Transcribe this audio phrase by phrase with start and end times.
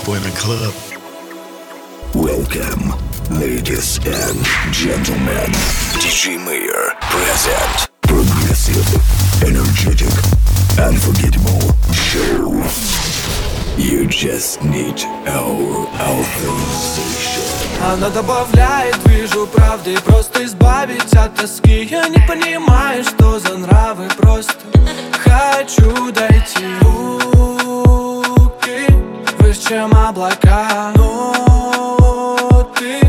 [0.00, 0.74] people in the club.
[2.14, 2.94] Welcome,
[3.38, 4.38] ladies and
[4.72, 5.50] gentlemen.
[6.00, 7.90] DJ Mayor present.
[8.02, 8.88] Progressive,
[9.44, 10.14] energetic,
[10.78, 11.60] unforgettable
[11.92, 12.62] show.
[13.76, 17.44] You just need our authorization.
[17.82, 24.52] Она добавляет, вижу правды Просто избавить от тоски Я не понимаю, что за нравы Просто
[25.24, 26.66] хочу дойти
[29.50, 30.92] выше, чем облака?
[30.94, 33.00] Но ты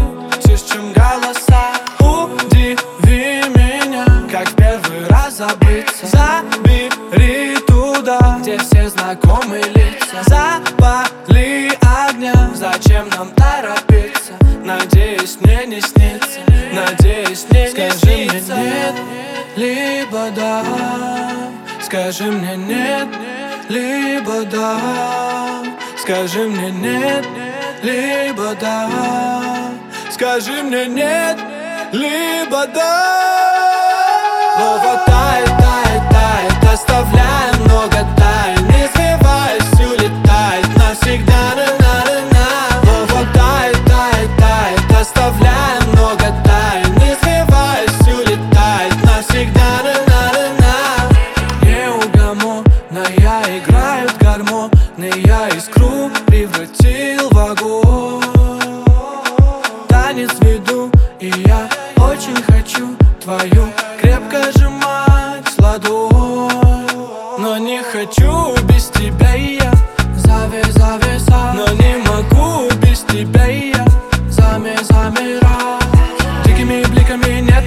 [0.41, 1.73] тише, чем голоса.
[1.99, 10.23] Удиви меня, как в первый раз забыться Забери туда, где все знакомые лица.
[10.25, 14.33] Запали огня, зачем нам торопиться?
[14.63, 16.39] Надеюсь, мне не снится
[16.73, 18.55] Надеюсь, мне Скажи не снится.
[18.55, 18.95] мне нет,
[19.55, 20.63] либо да.
[21.83, 23.07] Скажи мне нет,
[23.69, 25.41] либо да
[26.01, 27.23] Скажи мне нет,
[27.83, 28.89] либо да.
[30.09, 31.37] Скажи мне нет,
[31.91, 33.61] либо да.
[34.57, 38.20] Слово тает, тает, тает Оставляя много тайн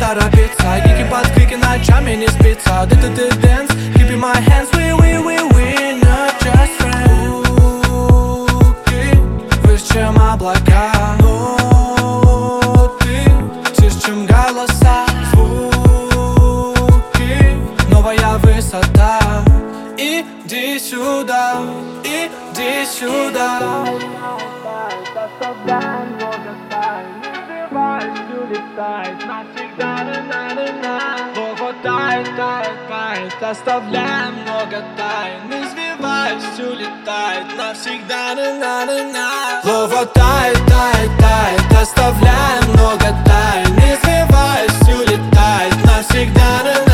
[0.04, 4.73] торопиться Гики под крики ночами не спится Ты ты ты dance, keeping my hands
[33.50, 42.62] Оставляя много тайн Извиваясь, улетает Навсегда, на на на на Слово тает, тает, тает Оставляя
[42.68, 46.93] много тайн Извиваясь, улетает Навсегда, на на на на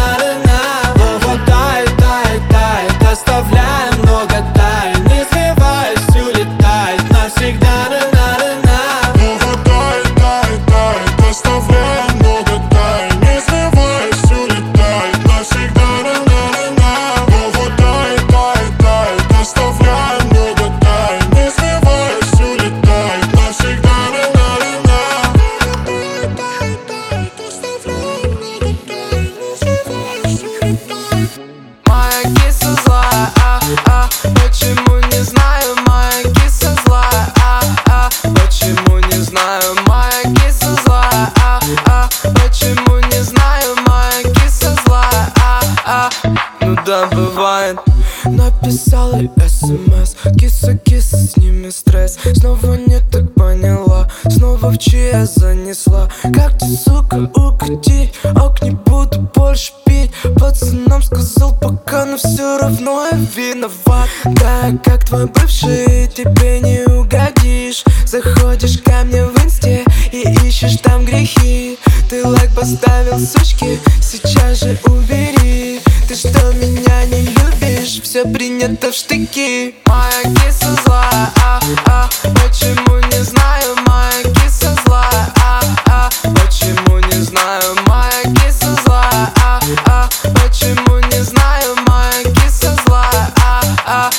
[69.00, 71.78] Ко мне в инсте И ищешь там грехи.
[72.10, 75.80] Ты лайк поставил, сучки Сейчас же убери.
[76.06, 78.02] Ты что, меня не любишь?
[78.02, 79.74] Все принято в штыки.
[79.86, 82.08] Моя киса злая, а, а
[82.44, 89.60] Почему не знаю, моя киса злая, а, а Почему не знаю, моя киса злая, а,
[89.86, 94.10] а Почему не знаю, моя киса злая, а, а.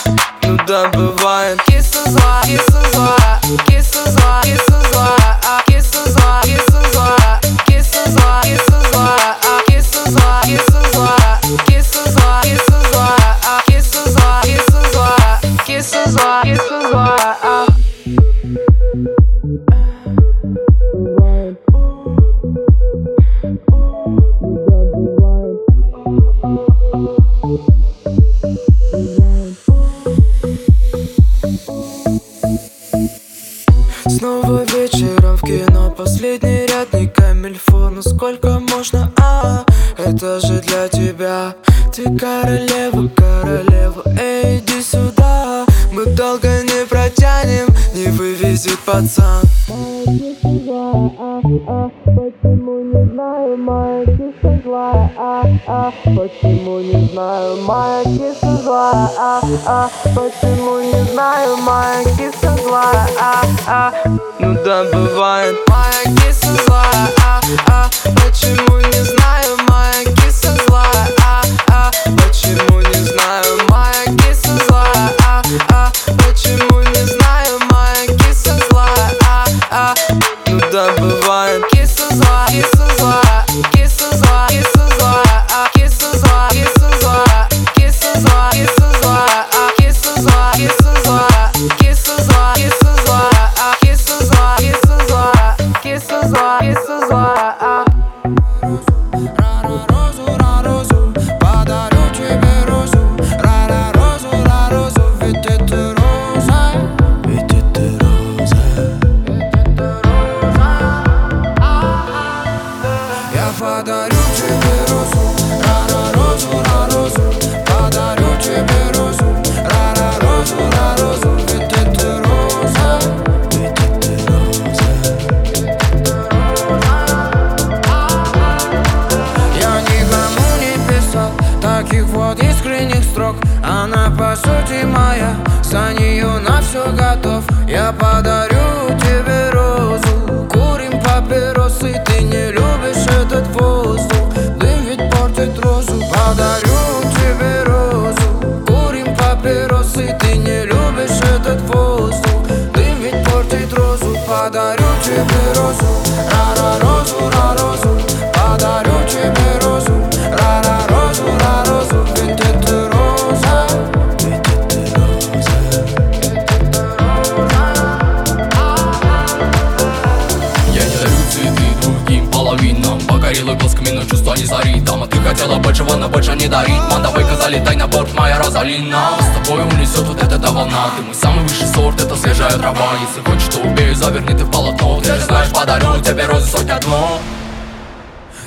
[0.41, 0.89] Ну да,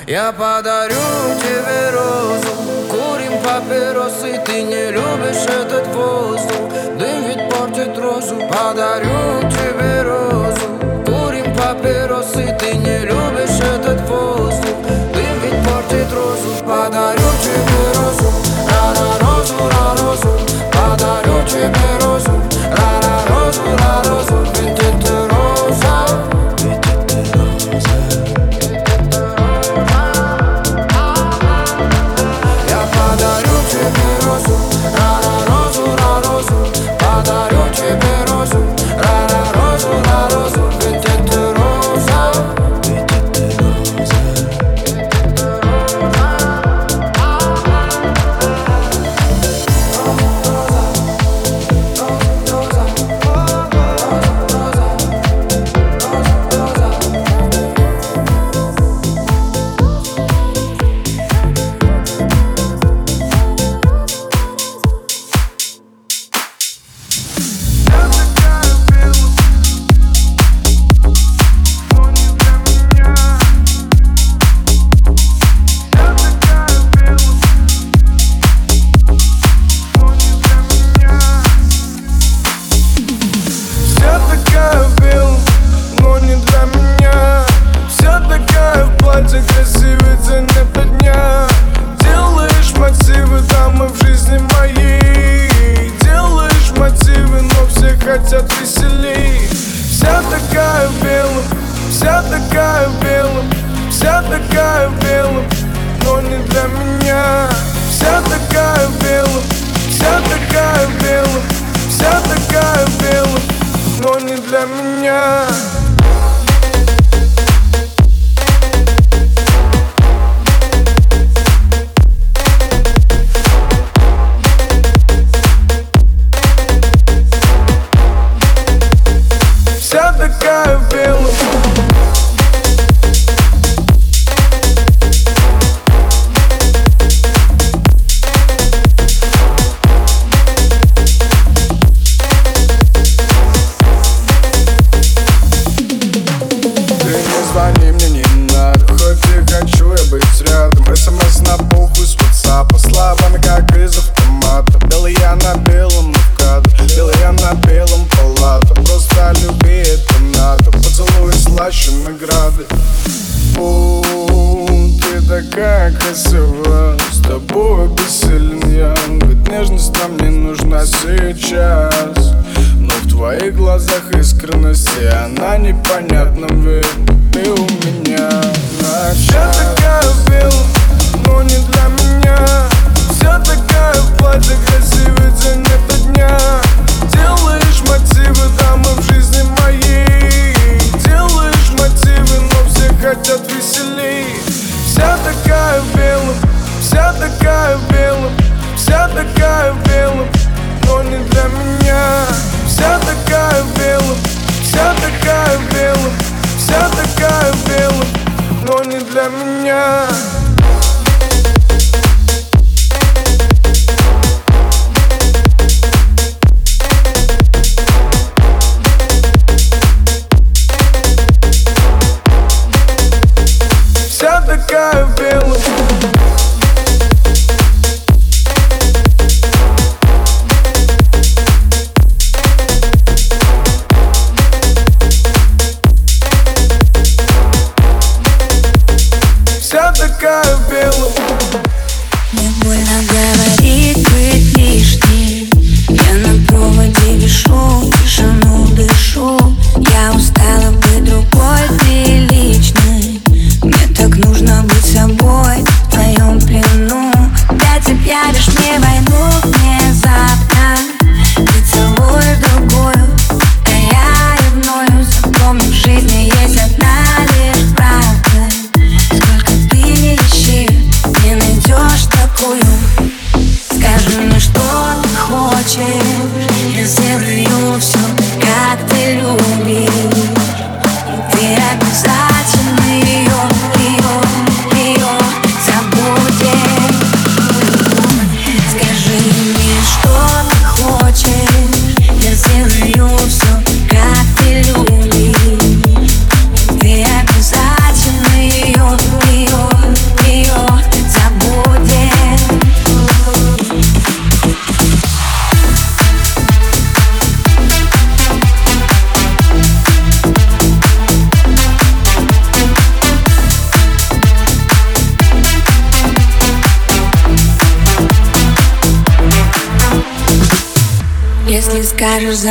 [0.07, 0.95] Я подарю
[1.41, 2.47] тебе розу.
[2.91, 6.69] Курим папиросы Ты не любишь этот воздух.
[6.99, 8.35] Дым ведь портит розу.
[8.47, 10.34] Подарю тебе розу.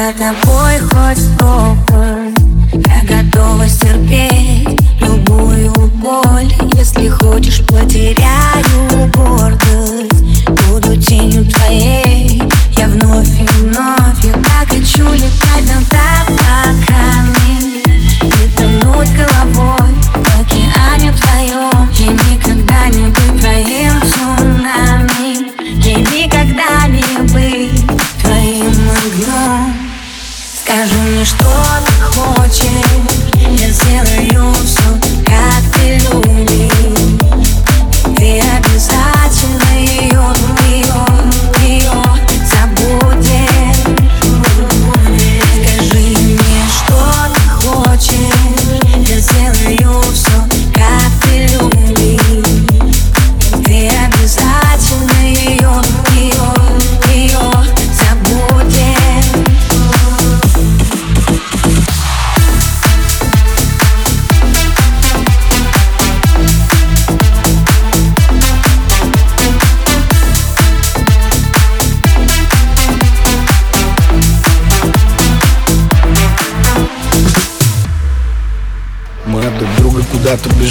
[0.05, 0.44] got that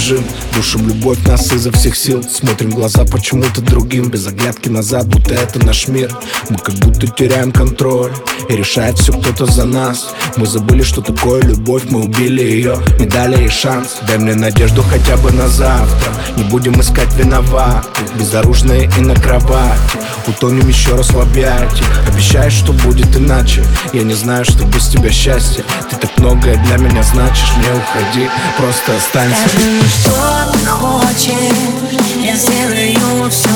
[0.04, 2.22] бежим Душим любовь нас изо всех сил.
[2.22, 4.10] Смотрим глаза почему-то другим.
[4.10, 6.14] Без оглядки назад, будто это наш мир.
[6.50, 8.12] Мы как будто теряем контроль.
[8.48, 10.14] И решает все кто-то за нас.
[10.36, 15.16] Мы забыли, что такое любовь, мы убили ее Медали и шанс, дай мне надежду хотя
[15.16, 16.12] бы на завтра.
[16.36, 19.98] Не будем искать виноватых, безоружные и на кровати.
[20.26, 23.64] Утонем еще раз в объятии Обещаешь, что будет иначе.
[23.92, 25.64] Я не знаю, что без тебя счастье.
[25.90, 27.52] Ты так многое для меня значишь.
[27.56, 29.36] Не уходи, просто останься.
[29.48, 32.04] Скажи, что ты хочешь?
[32.22, 33.48] Я сделаю все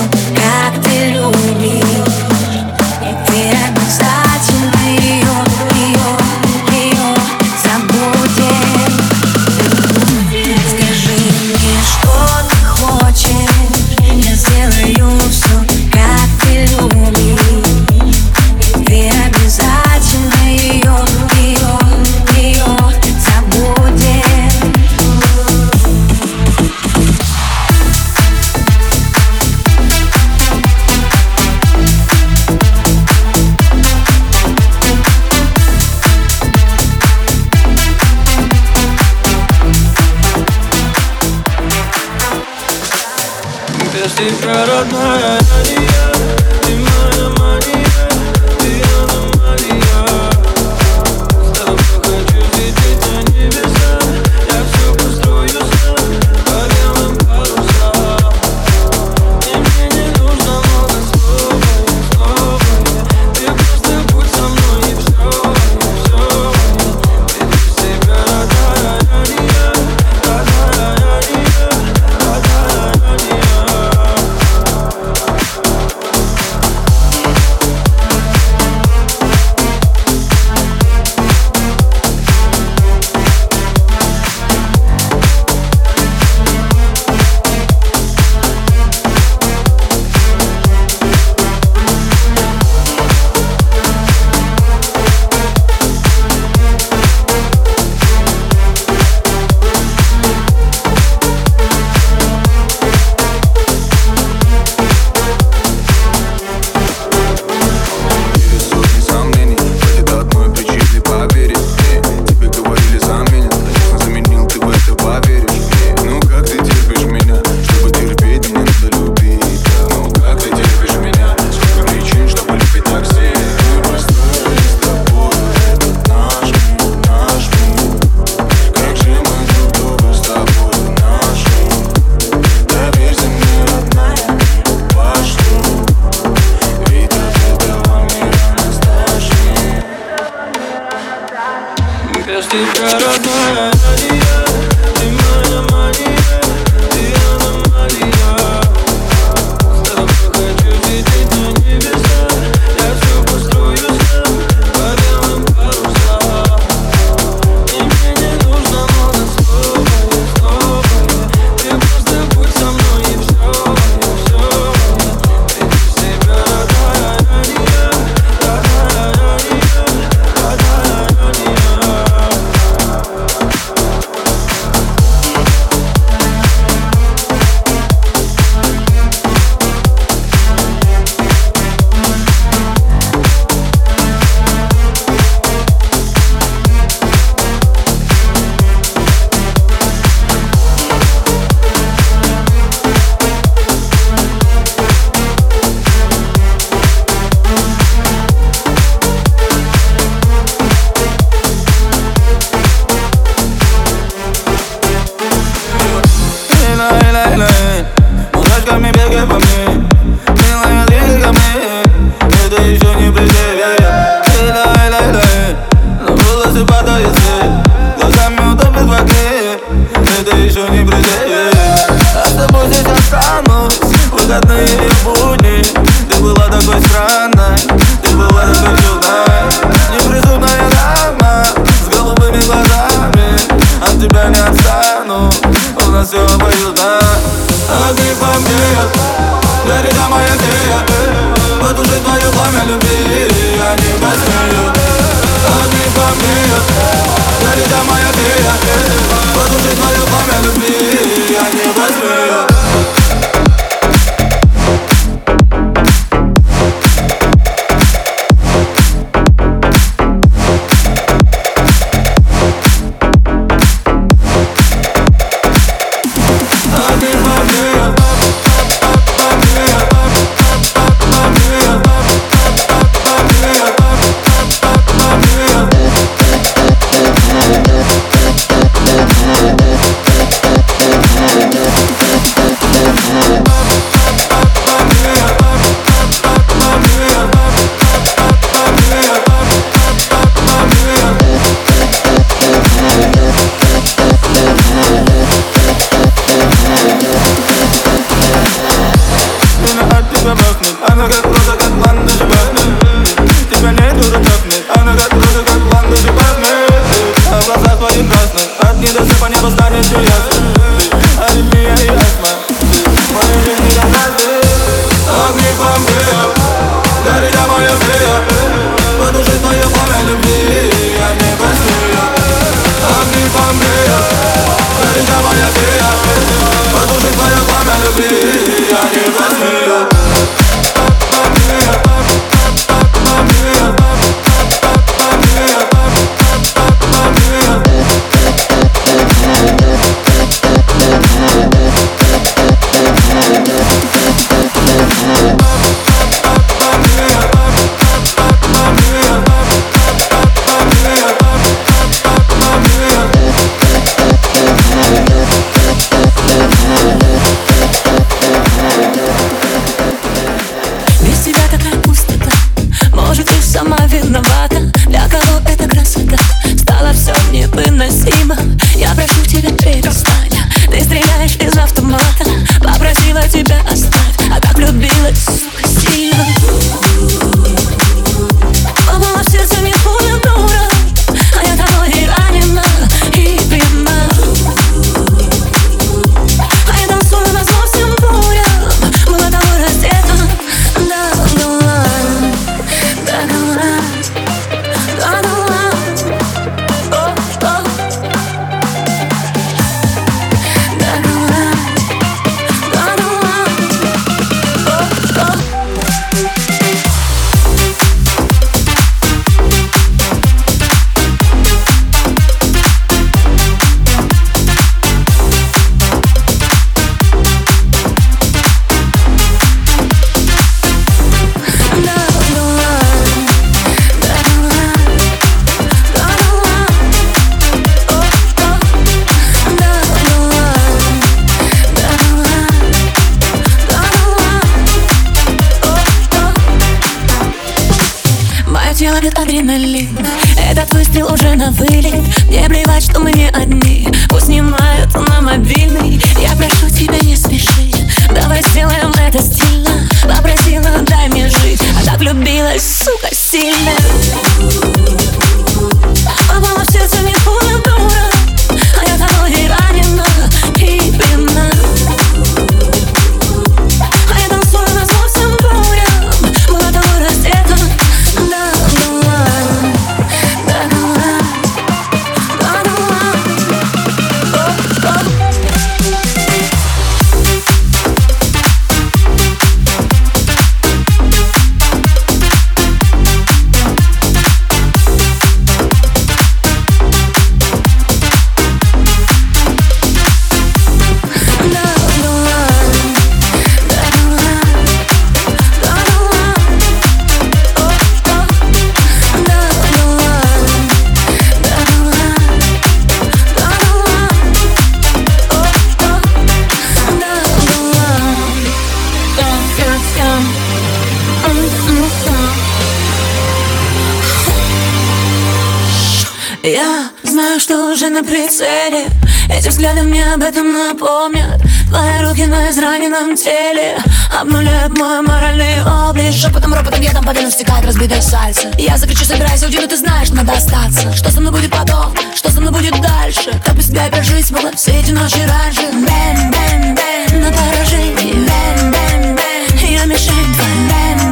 [516.48, 518.86] Я знаю, что уже на прицеле.
[519.30, 521.42] Эти взгляды мне об этом напомнят.
[521.68, 523.76] Твои руки на израненном теле
[524.18, 526.14] Обнуляют мой моральный облик.
[526.14, 528.50] Шепотом, ропотом, я там по венам стекает разбитое сальце.
[528.56, 530.90] Я закричу, собираюсь уйти, но ты знаешь, надо остаться.
[530.94, 533.30] Что со мной будет потом, что со мной будет дальше?
[533.44, 535.62] Как без тебя пережить смогла все эти ночи раньше?
[535.70, 538.14] Бэм, бэм, бэм, на поражении.
[538.14, 541.07] Бэм, бэм, бэм, я мишень твоя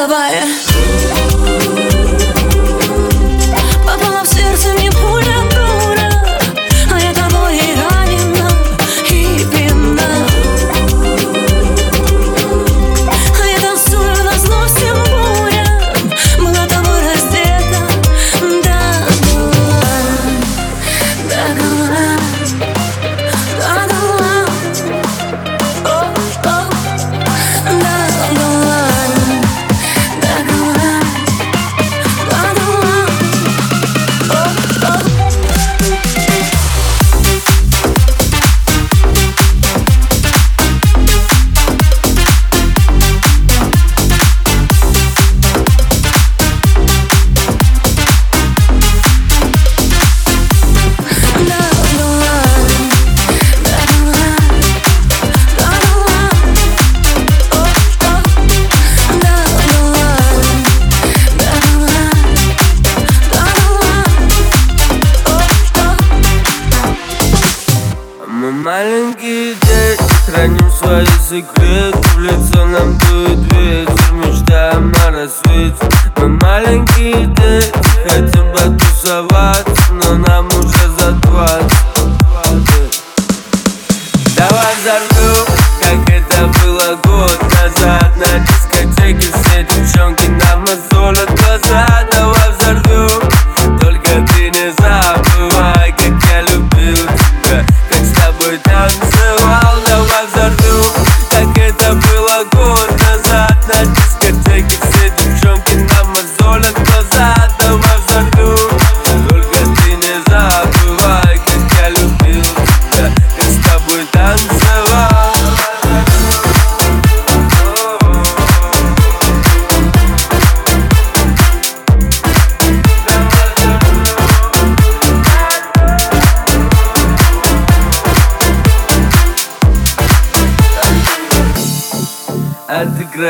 [0.00, 0.59] lullaby.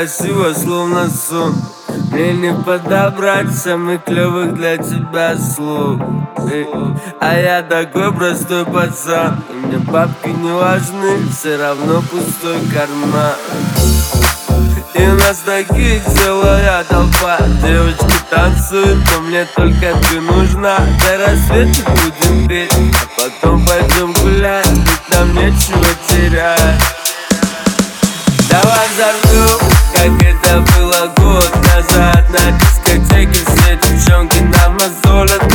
[0.01, 1.55] красиво, словно сон.
[2.11, 6.01] Мне не подобрать самых клевых для тебя слов.
[6.51, 6.67] Эй,
[7.21, 9.45] А я такой простой пацан.
[9.51, 13.35] И мне бабки не важны, все равно пустой карман.
[14.95, 17.39] И у нас такие целая толпа.
[17.63, 20.79] Девочки танцуют, но мне только ты нужна.
[20.79, 26.81] До рассвета будем петь, а потом пойдем гулять Ведь нам нечего терять.
[28.51, 29.70] Давай взорвем
[30.01, 32.27] как это было год назад.
[32.31, 35.50] На дискотеке все девчонки на мозолят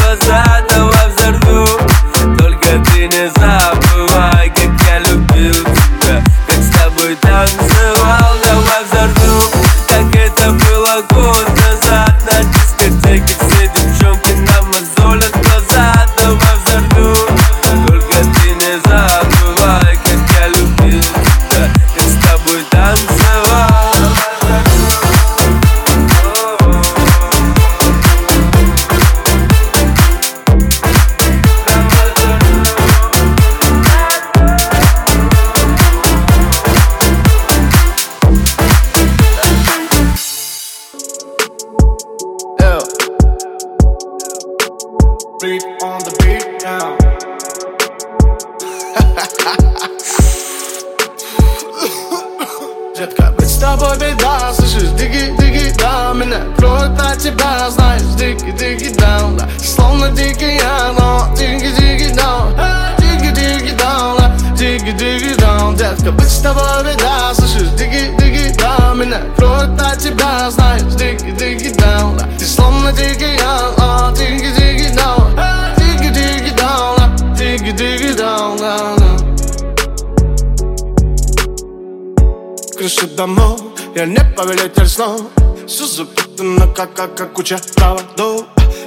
[87.46, 88.46] куча проводов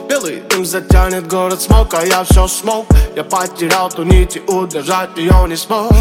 [0.09, 2.87] Белый дым затянет город смог, а я все смог.
[3.15, 5.93] Я потерял ту нить и удержать ее не смог.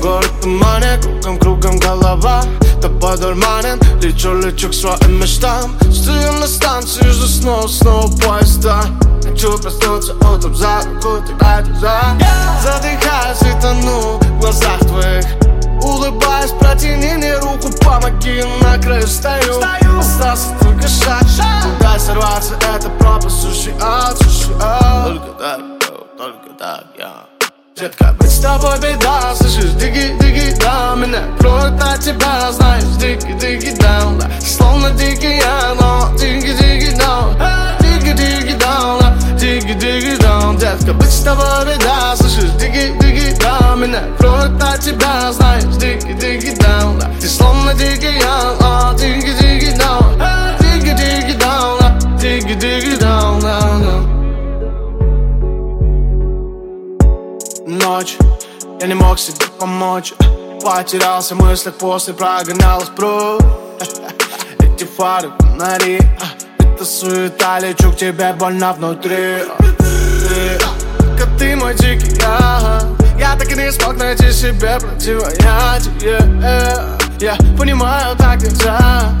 [0.00, 2.44] Город тумане, кругом, кругом голова.
[2.80, 5.76] Тобой дурманен, лечу, лечу к своим мечтам.
[5.92, 8.82] Стою на станции, жду снова, снова поезда.
[9.24, 12.16] Хочу проснуться утром за руку, тогда глаза
[12.62, 15.26] Задыхаюсь и тону в глазах твоих.
[15.82, 19.60] Улыбаясь, протяни мне руку, помоги, на краю стою.
[19.98, 21.22] Остался только шаг,
[21.90, 25.60] Куда сорваться, это пропасть, суши от, суши от Только так,
[26.16, 27.26] только так, я.
[27.76, 33.32] Детка, быть с тобой беда, слышишь, диги, диги, да Меня кроет от тебя, знаешь, диги,
[33.32, 34.30] диги, да, да.
[34.40, 41.10] Словно дикий я, но диги, диги, да Диги, диги, да, диги, диги, да Детка, быть
[41.10, 46.84] с тобой беда, слышишь, диги, диги, да Меня кроет от тебя, знаешь, диги, диги, да,
[47.00, 47.10] да.
[47.20, 47.49] Ты словно
[59.10, 60.14] мог себе помочь.
[60.62, 63.40] Потерялся в мыслях после прогонялась прочь
[64.60, 65.98] Эти фары, фонари.
[66.60, 69.42] Это суета, лечу к тебе больно внутри.
[71.18, 72.82] Как ты мой дикий я
[73.18, 76.20] Я так и не смог найти себе противоядие.
[77.18, 79.12] Я понимаю, так нельзя.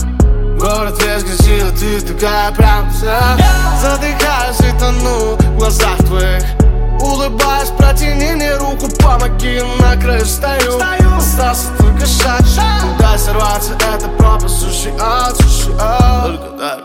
[0.56, 3.36] Город весь грязил, ты такая прям вся.
[3.82, 6.59] Задыхаюсь и тону в глазах твоих
[7.00, 10.78] Улыбаясь, протяни мне руку, помоги, на краю стою.
[11.16, 12.40] Остался только шаг,
[12.82, 16.84] Куда сорваться, это пропасть, суши от, суши от Только так,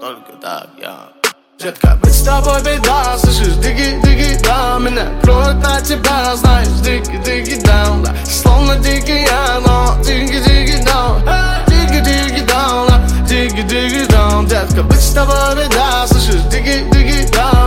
[0.00, 1.14] только так, я.
[1.58, 4.78] Детка, быть с тобой беда, слышишь, диги, диги, да.
[4.78, 10.82] Меня кроет от тебя, знаешь, диги, диги, да, да Словно дикий я, но диги, диги,
[10.84, 11.64] да.
[11.68, 14.42] Диги, диги, да, диги, диги, да.
[14.42, 16.86] Детка, быть с тобой беда, слышишь, диги,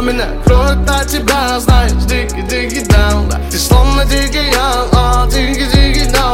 [0.02, 3.40] диги, Меня кроет от тебя, знаешь, диги, диги, да, да.
[3.50, 6.34] Ты словно дикий я, диги, диги, да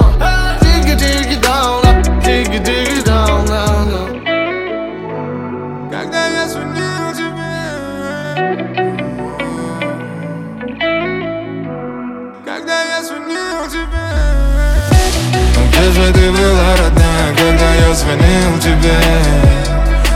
[0.61, 1.81] Диги, диги, да,
[2.25, 4.01] диги, диги, да, да, да.
[5.91, 7.53] Когда я звонил тебе
[12.45, 14.05] Когда я звонил тебе
[15.55, 18.99] Ну где же ты была, родная, когда я звонил тебе?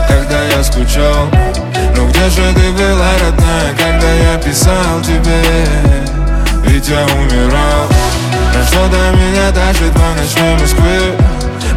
[0.07, 1.27] Когда я скучал
[2.17, 5.39] где же ты была, родная, когда я писал тебе.
[6.65, 7.87] Ведь я умирал.
[8.53, 11.15] Но что-то меня тащит по ночной Москве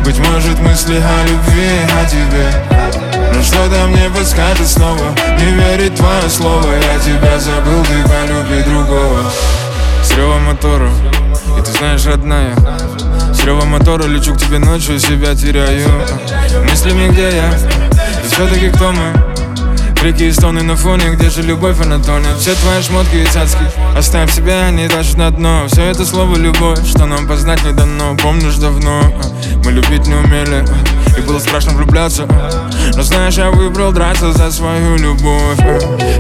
[0.05, 1.68] Быть может мысли о любви,
[2.00, 3.35] о тебе.
[3.35, 5.14] Но что-то мне подскажет снова.
[5.38, 9.31] Не верить в твое слово Я тебя забыл, ты полюби другого.
[10.03, 10.90] С мотора.
[11.59, 12.55] И ты знаешь, родная.
[13.35, 15.87] С мотора лечу к тебе ночью Себя теряю.
[16.68, 17.50] Мыслями, где я?
[18.24, 19.30] И все-таки кто мы
[20.00, 22.38] Крики и стоны на фоне, где же любовь, она тонет.
[22.38, 23.60] Все твои шмотки и цацки
[23.94, 25.66] Оставь себя, они тащат на дно.
[25.66, 28.16] Все это слово любовь, что нам познать не дано.
[28.16, 29.02] Помнишь давно,
[29.62, 30.64] мы любить не умели
[31.18, 32.26] И было страшно влюбляться
[32.96, 35.58] Но знаешь, я выбрал драться за свою любовь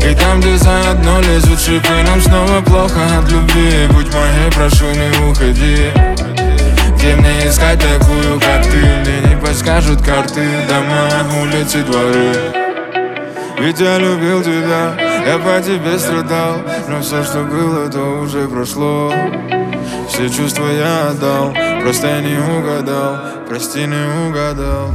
[0.04, 3.88] И там, где заодно лезут шипы Нам снова плохо от любви.
[3.92, 5.90] Будь моей, прошу, не уходи.
[6.96, 8.76] Где мне искать такую, как ты?
[8.76, 11.08] Мне не подскажут карты, дома,
[11.40, 12.69] улицы, дворы
[13.60, 14.94] ведь я любил тебя,
[15.26, 16.56] я по тебе страдал
[16.88, 19.12] Но все, что было, то уже прошло.
[20.08, 24.92] Все чувства я отдал, просто я не угадал Прости, не угадал.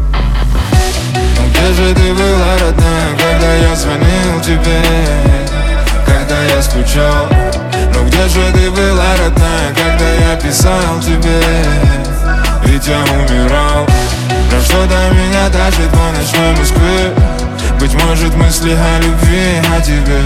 [1.12, 4.82] Ну где же ты была, родная, когда я звонил тебе?
[6.06, 7.28] Когда я скучал.
[7.94, 11.42] Ну где же ты была, родная, когда я писал тебе?
[12.64, 13.86] Ведь я умирал.
[14.50, 17.35] Но что-то меня тащит по ночной Москве
[17.80, 20.22] быть может мысли о любви, о тебе.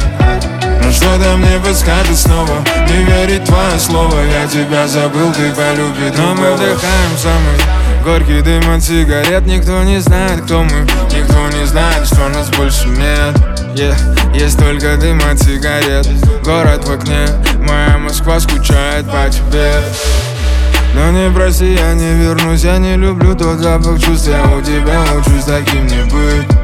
[0.84, 2.64] Но что-то мне подскажет снова.
[2.88, 4.16] Не верить твое слово.
[4.24, 9.46] Я тебя забыл, ты полюби Но мы вдыхаем самый горький дым от сигарет.
[9.46, 10.88] Никто не знает, кто мы.
[11.12, 13.36] Никто не знает, что нас больше нет.
[13.76, 13.96] Yeah.
[14.34, 16.08] Есть только дым от сигарет.
[16.44, 17.26] Город в окне.
[17.68, 19.74] Моя Москва скучает по тебе.
[20.96, 24.28] Но не проси, я не вернусь, я не люблю тот запах чувств.
[24.28, 26.59] Я у тебя учусь таким не быть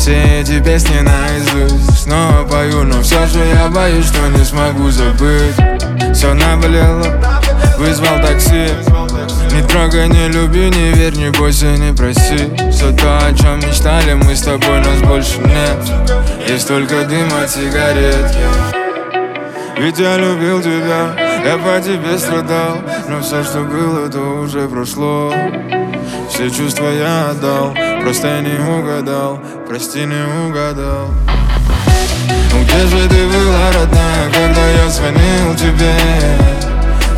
[0.00, 2.04] Все эти песни наизусть.
[2.04, 5.54] Снова пою, но все же я боюсь, что не смогу забыть.
[6.14, 7.04] Все наболело,
[7.76, 8.68] вызвал такси.
[9.52, 12.48] Не трогай, не люби, не верь, не бойся, не проси.
[12.70, 16.48] Все то, о чем мечтали мы с тобой, нас больше нет.
[16.48, 18.34] Есть только дым от сигарет
[19.76, 22.78] Ведь я любил тебя, я по тебе страдал.
[23.06, 25.30] Но все, что было, то уже прошло
[26.40, 31.10] Все чувства я отдал, просто не угадал Прости, не угадал.
[32.50, 35.92] Ну где же ты была, родная, когда я звонил тебе?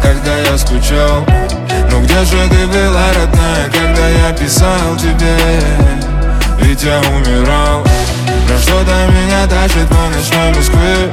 [0.02, 1.24] Когда я скучал?
[1.92, 5.36] Ну где же ты была, родная, когда я писал тебе?
[6.58, 7.84] Ведь я умирал.
[8.48, 11.12] Но что-то меня тащит по ночной Москве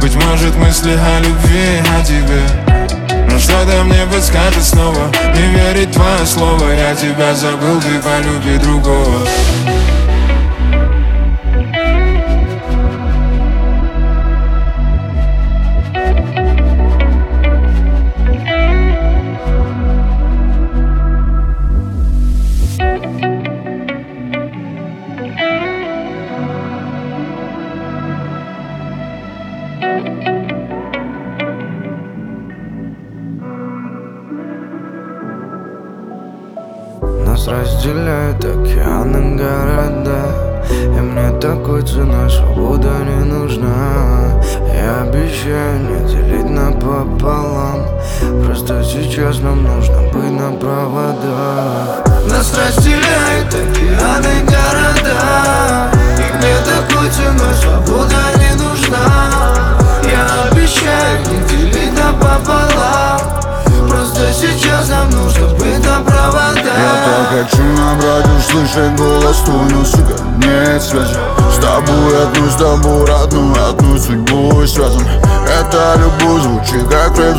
[0.00, 2.65] Быть может мысли о любви, о тебе
[3.30, 5.10] но что-то мне подскажет снова.
[5.34, 6.70] Не верить твое слово.
[6.70, 9.26] Я тебя забыл, ты полюби другого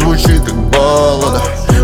[0.08, 1.42] звучит, как баллада.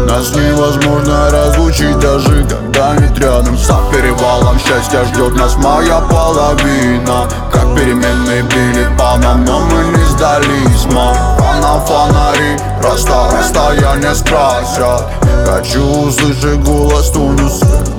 [0.07, 3.57] Нас невозможно разлучить, даже когда нет рядом.
[3.57, 7.27] За перевалом счастья ждет нас моя половина.
[7.51, 11.15] Как переменные били по нам, но мы не сдались, мам
[11.61, 15.07] на фонари Просто расстояние скрасят
[15.45, 17.31] Хочу услышать голос но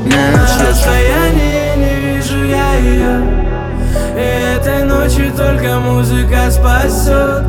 [0.04, 3.22] нет расстоянии не вижу я ее
[4.16, 7.44] И этой ночью только музыка спасет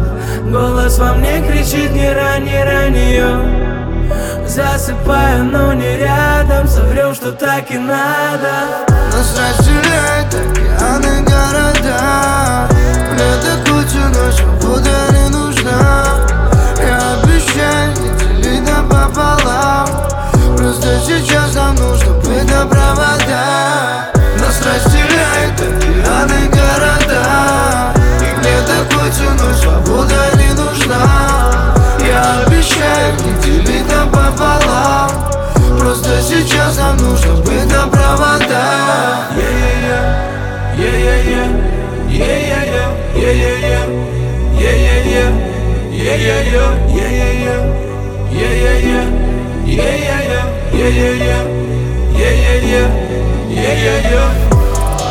[0.45, 3.65] Голос во мне кричит не рань, не рань ее
[4.47, 6.67] Засыпаю, но не рядом.
[6.67, 8.85] Соврем, что так и надо.
[9.11, 12.69] Нас разделяют океаны, города.
[13.11, 16.05] Мне такой ценой свобода не нужна.
[16.79, 19.87] Я обещаю не делить напополам.
[20.55, 27.94] Просто сейчас нам нужно быть на проводах Нас разделяют океаны, города
[28.66, 35.09] такой ценой свобода не нужна Я обещаю не делить напополам
[35.80, 39.36] Просто сейчас нам нужно быть на проводах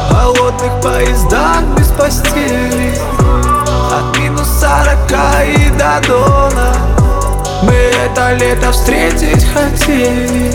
[0.09, 2.95] В холодных поездах без постели.
[3.93, 6.73] От минус сорока и до дона.
[7.63, 10.55] Мы это лето встретить хотели.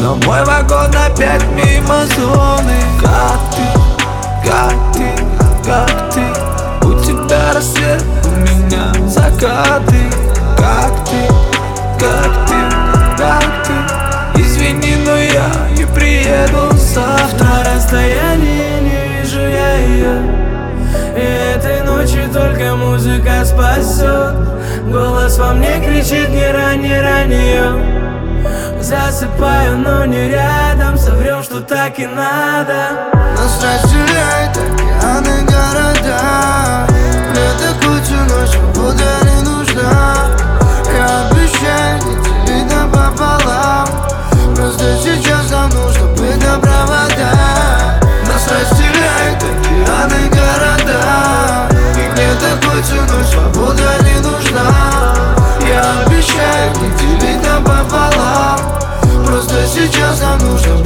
[0.00, 2.76] Но мой вагон опять мимо зоны.
[3.00, 5.10] Как ты, как ты,
[5.64, 6.86] как ты?
[6.86, 10.10] У тебя рассвет, у меня закаты.
[10.56, 11.28] Как ты,
[11.98, 14.40] как ты, как ты?
[14.40, 17.46] Извини, но я не приеду завтра.
[17.46, 18.04] На
[22.36, 24.34] только музыка спасет.
[24.92, 30.98] Голос во мне кричит не рань, не рань ее Засыпаю, но не рядом.
[30.98, 33.10] Соврем, что так и надо.
[33.36, 36.86] Нас разделяют океаны, города.
[37.30, 40.14] Мне такой ценой свобода не нужна.
[40.94, 43.86] Я обещаю не делить напополам
[44.54, 45.95] Просто сейчас нам нужно
[60.16, 60.85] Просто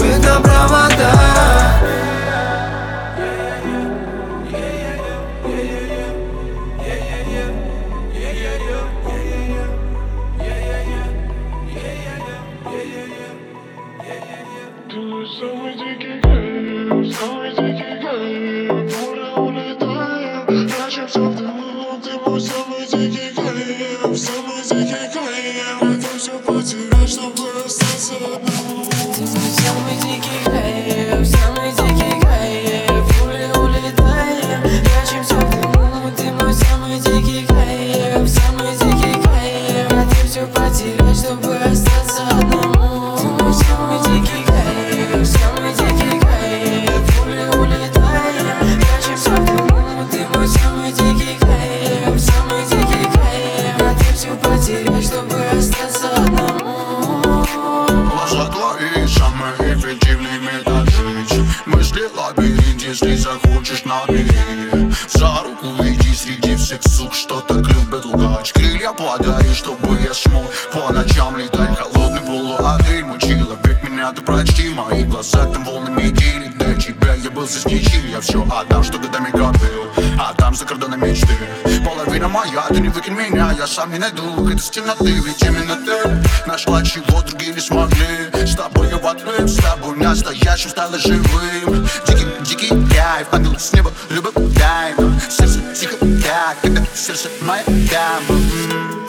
[83.71, 88.31] сами найду Из темноты ведь именно ты Нашла чего другие не смогли.
[88.33, 91.89] С тобою в отрыв, с тобой настоящим стало живым.
[92.07, 94.35] Дикий, дикий кайф, ангел с неба, любовь.
[94.59, 98.23] Тайна Сердце тихо, так, когда сердце мое там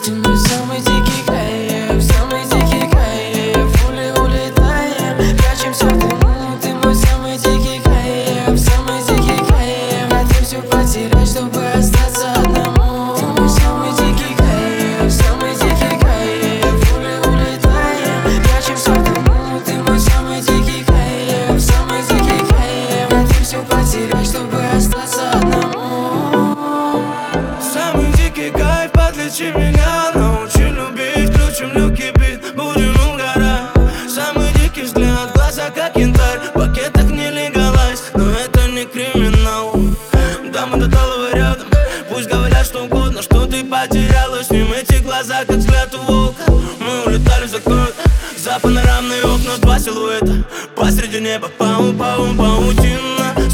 [0.04, 1.01] Ты мой самый дикий
[49.92, 53.51] силуэта Посреди неба паум-паум-паутина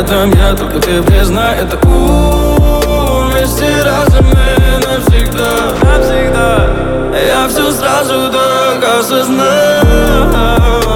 [0.00, 5.72] этом я только тебе знаю Это вместе разом и навсегда.
[5.82, 6.68] Навсегда.
[7.14, 10.89] Я все сразу так осознал.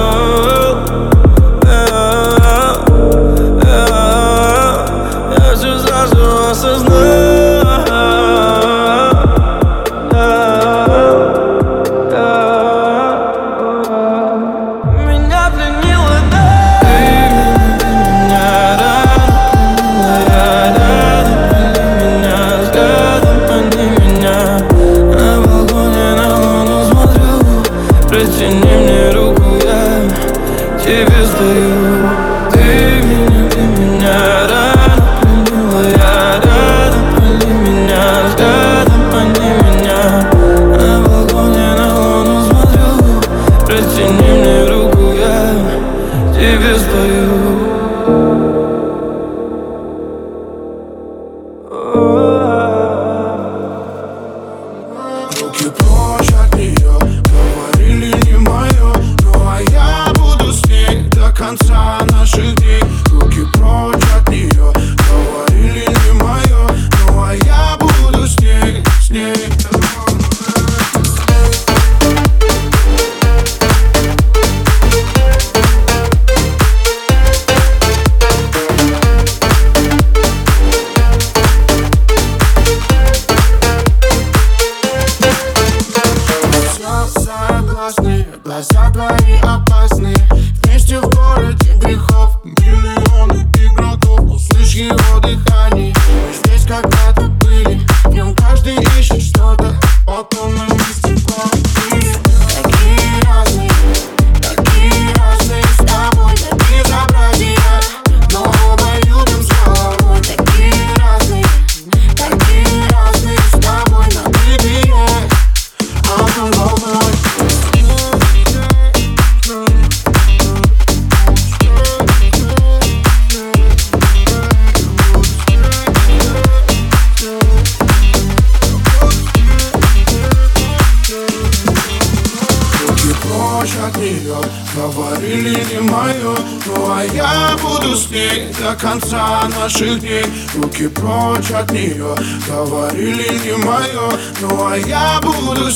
[88.55, 89.44] глаза твои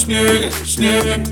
[0.09, 1.29] śnieg, śnieg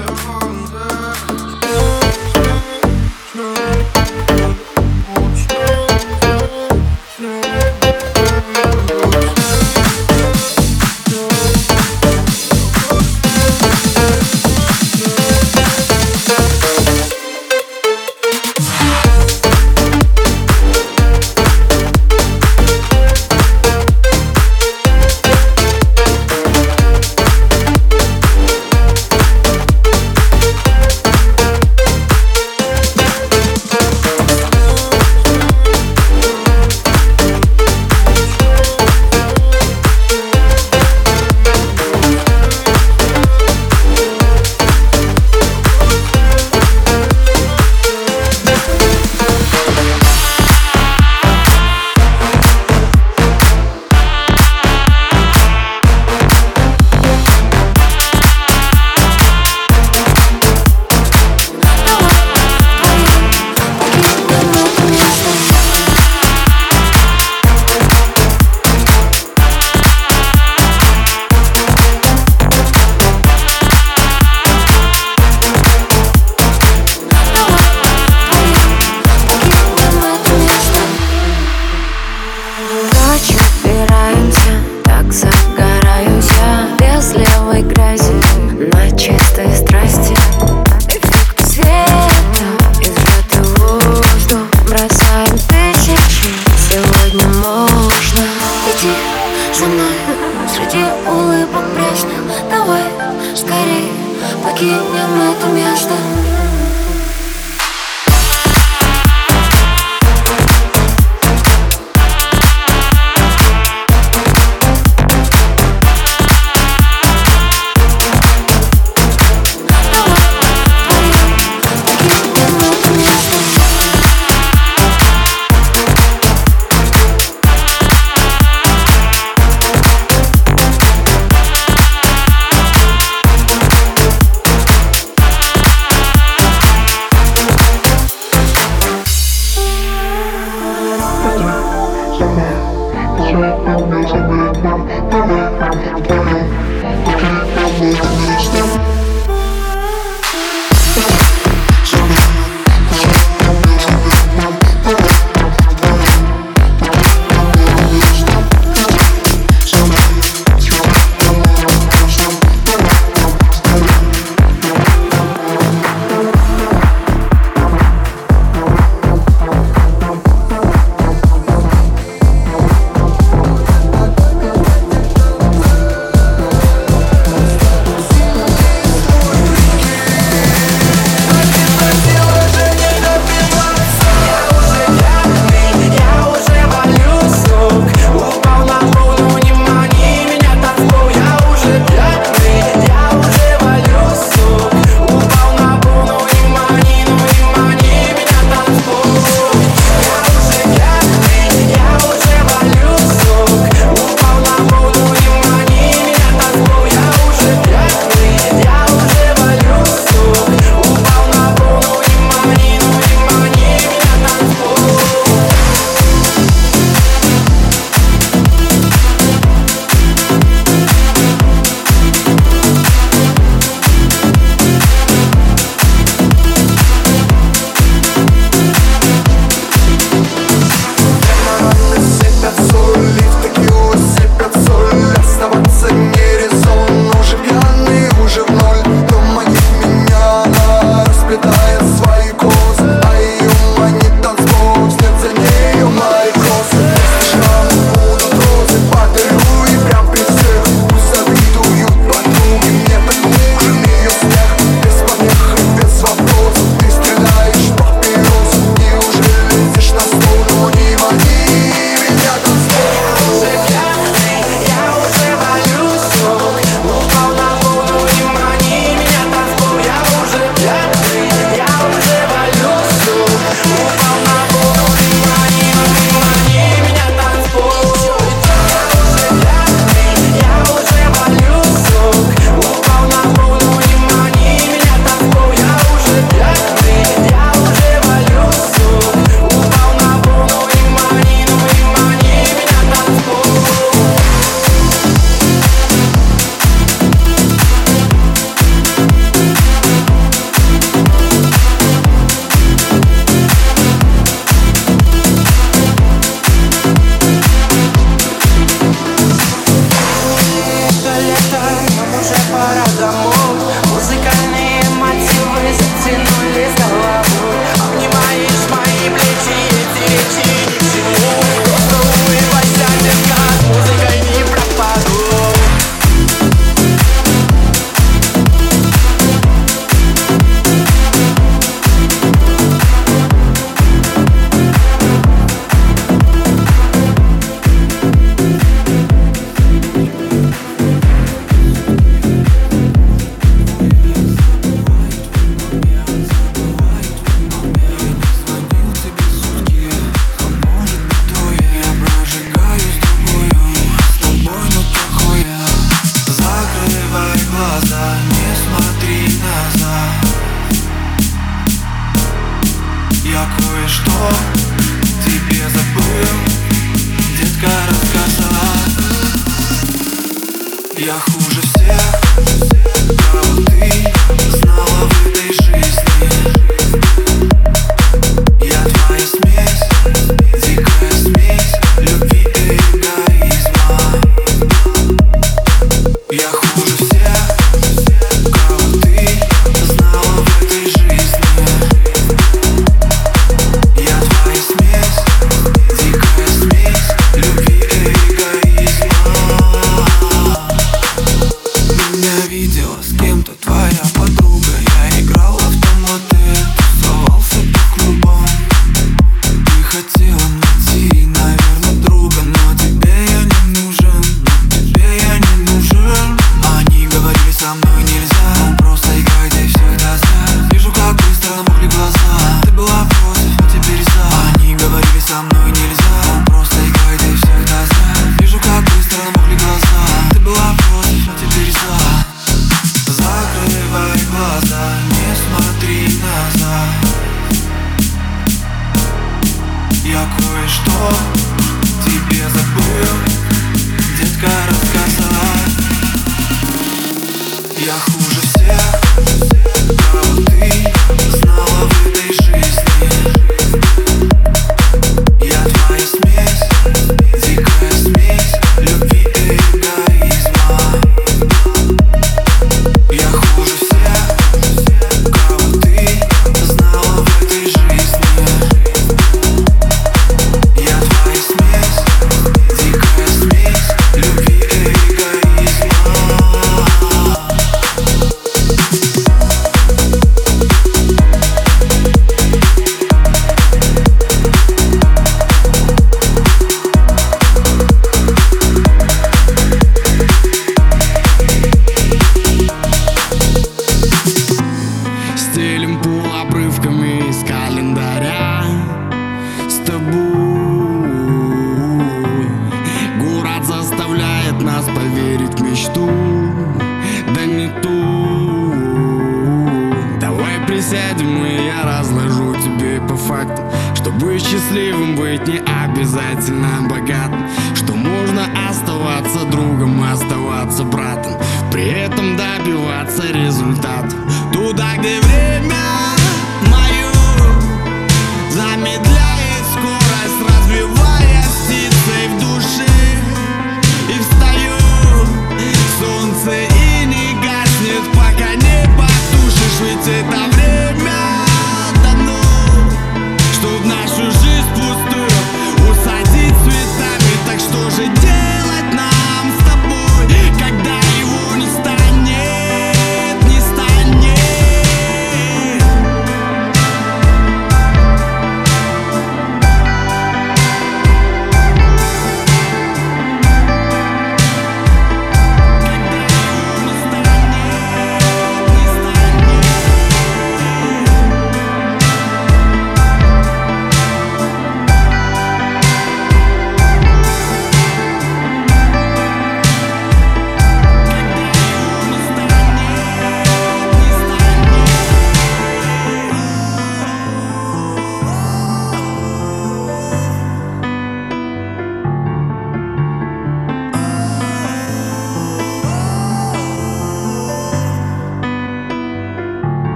[520.68, 521.34] оставаться братом
[521.72, 524.15] При этом добиваться результатов
[524.53, 525.46] Туда, где время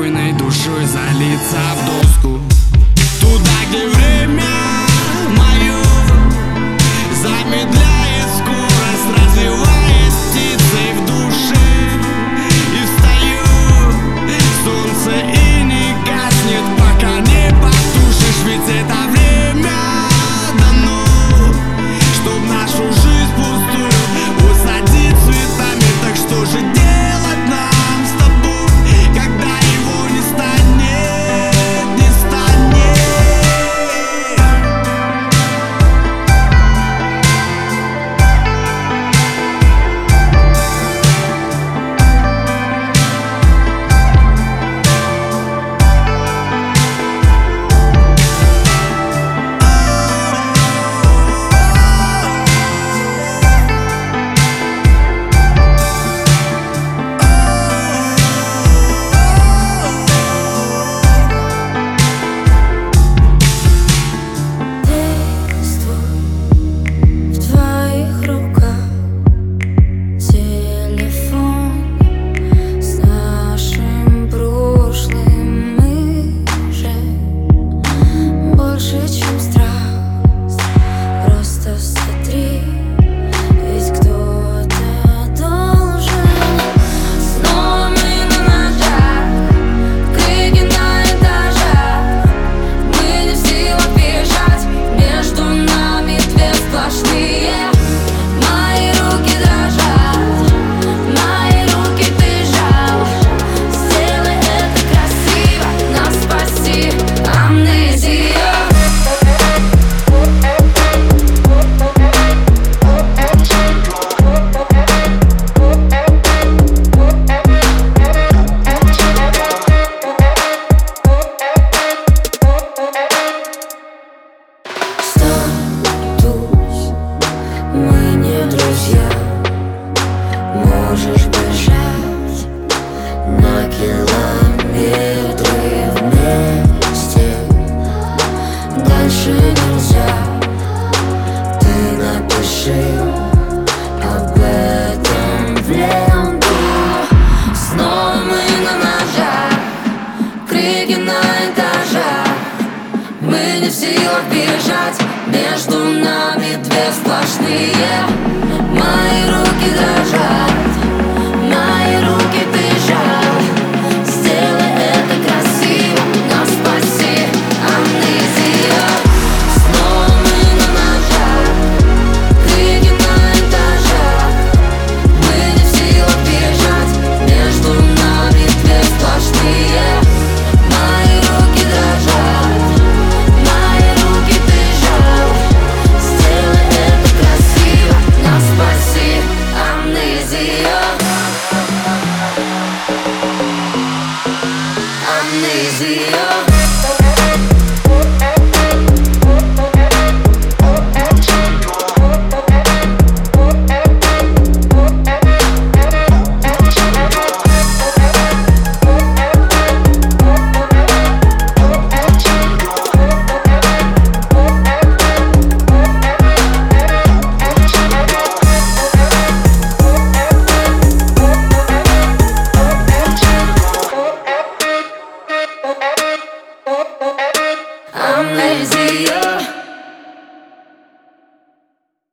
[0.00, 2.40] спокойной душой залиться в доску.
[3.20, 4.09] Туда, где время